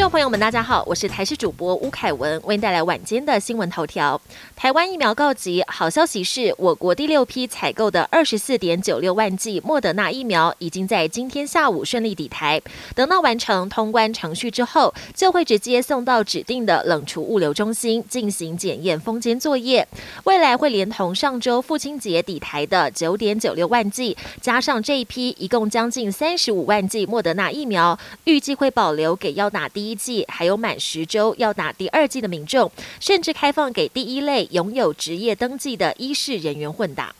[0.00, 4.18] 众朋友们，大家好，我是台视主播吴凯文，为您带来晚间的新闻头条。
[4.56, 12.58] 台湾疫苗告急，好消息是我国第六批采购的二十四点九六万剂莫德纳疫苗已经在今天下午顺利抵台。
[12.94, 19.86] 等到完成通关程序之后，就会直接送到指定的冷储物流中心进行检验封监作业。
[20.24, 30.00] 未来会连同上周父亲节抵台的九点九六万剂，加上这一批一共将近三十五万剂莫德纳疫苗，预计会保留给要打第一。
[30.00, 37.14] 季还有满十周要打第二季的民众，甚至开放给第一类拥有职业登记的医事人员混打。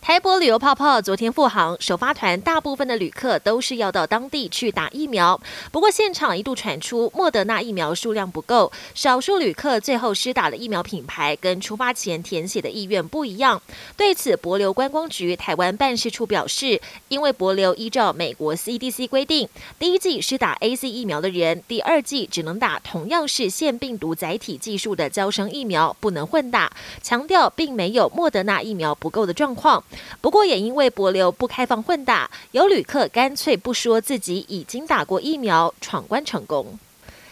[0.00, 5.38] 台博旅游泡泡昨天复航，首发团大部分的旅客都是要到当地去打疫苗。
[5.70, 13.60] 不过现场一度传出莫德纳疫苗数量不够，少数旅客最后施打的疫苗品牌跟出发前填写的意愿不一样。
[13.96, 19.48] 对此，博流观光局台湾办事处表示，因为博流依照美国 CDC 规定，
[19.78, 26.72] 第一季施打 A C 疫苗的人，第二季只能打同样是腺病毒载体技术的胶生疫苗，不能混打。
[27.02, 29.84] 强调并没有莫德纳疫苗不够的状况。
[30.20, 36.78] 不过，也因为博流不开放混打，有旅客干脆不说自己已经打过疫苗，闯关成功。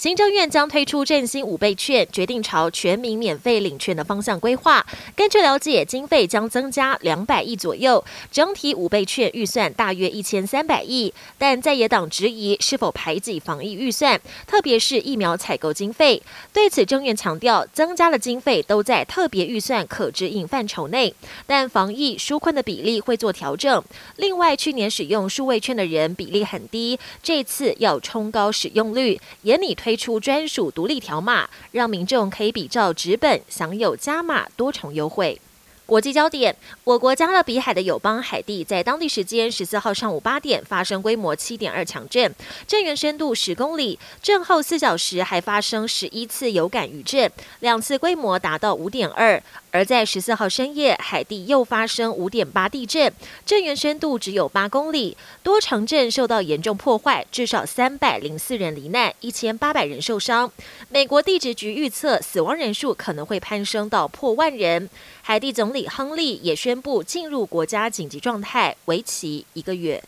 [0.00, 4.86] 行政院将推出振兴五倍券，决定朝全民免费领券的方向规划。
[5.14, 11.12] 根据了解，经费将增加两百亿左右，整体五倍券预算大约一千三百亿。
[11.36, 16.22] 但在野党质疑是否排挤防疫预算，特别是疫苗采购经费。
[16.50, 21.14] 对此，政院强调，增加的经费都在特别预算可指引范畴内，
[21.46, 23.84] 但防疫纾困的比例会做调整。
[24.16, 29.89] 另外，去年使用数位券的人比例很低，这次要冲高使用率，也拟推。
[29.90, 35.40] 推出专属独立条码，让民众可以比照纸本享有加码多重优惠。
[35.84, 42.32] 国际焦点：我国加勒比海的友邦海地，在当地时间十四号上午八点发生规模七点二强震，
[42.68, 43.98] 震源深度十公里。
[44.22, 47.28] 震后四小时还发生十一次有感余震，
[47.58, 49.42] 两次规模达到五点二。
[49.70, 53.12] 而在十四号深夜，海地又发生五点八地震，
[53.46, 60.50] 震源深度只有八公里，多城镇受到严重破坏，至少三百零四人罹难，一千八百人受伤。
[60.88, 64.90] 美国地质局预测，死亡人数可能会攀升到破万人。
[65.22, 70.02] 海地总理亨利也宣布进入国家紧急状态，为期一个月。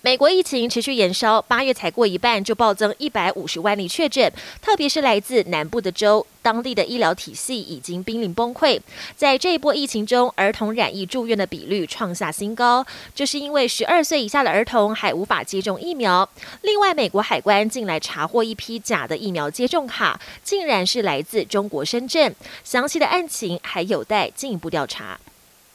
[0.00, 4.32] 美国疫情持续延烧，八月才过一半就暴增一百五十万例确诊，
[4.62, 8.80] 特别是来自南部的州，当地的医疗体系已经濒临崩溃。
[9.16, 16.28] 在这一波疫情中，儿童染疫住院的比率创下新高，这是因为十二岁以下的儿童还无法接种疫苗。
[16.62, 22.32] 另外，美国海关近来查获一批假的疫苗接种卡，竟然是来自中国深圳，
[22.62, 25.18] 详细的案情还有待进一步调查。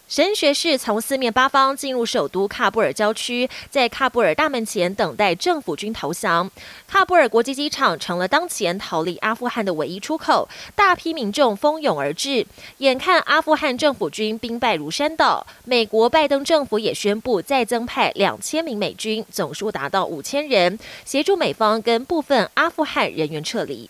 [0.08, 6.52] 神学士从四面八方进入首都喀布尔郊区，在喀布尔大门前等待政府军投降。
[6.92, 12.46] 喀布尔国际机场成了当前逃离阿富汗的唯一出口，大批民众蜂拥而至。
[12.80, 23.90] 眼看阿富汗政府军兵败如山倒，美国拜登政府也宣布再增派两千名美军，总数达到五千人，协助美方跟部分阿富汗人员撤离。